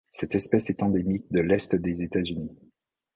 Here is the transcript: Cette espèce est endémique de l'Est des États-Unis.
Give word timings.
Cette 0.09 0.33
espèce 0.33 0.71
est 0.71 0.81
endémique 0.81 1.31
de 1.31 1.41
l'Est 1.41 1.75
des 1.75 2.01
États-Unis. 2.01 2.57